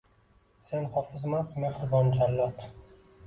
Sen 0.67 0.87
hofizmas, 0.95 1.53
mehribon 1.65 2.11
jallod 2.17 2.65